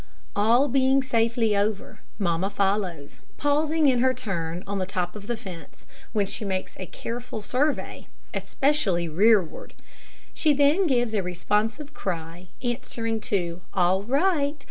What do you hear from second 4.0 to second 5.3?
turn on the top of